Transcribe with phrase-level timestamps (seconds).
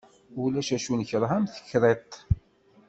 [0.43, 2.11] Ulac acu nekreh am tekriṭ.